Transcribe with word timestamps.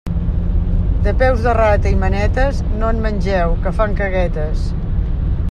De 1.07 1.13
peus 1.19 1.43
de 1.47 1.53
rata 1.57 1.91
i 1.97 1.99
manetes, 2.05 2.63
no 2.81 2.91
en 2.95 3.05
mengeu, 3.05 3.55
que 3.67 3.75
fan 3.83 3.95
caguetes. 4.03 4.67